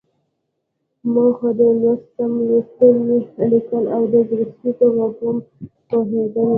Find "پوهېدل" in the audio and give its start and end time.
5.89-6.47